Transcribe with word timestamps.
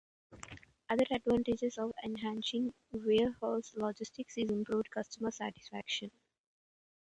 Another 0.89 1.05
advantage 1.11 1.77
of 1.77 1.91
enhancing 2.03 2.73
warehouse 2.91 3.71
logistics 3.75 4.35
is 4.35 4.49
improved 4.49 4.89
customer 4.89 5.29
satisfaction. 5.29 6.09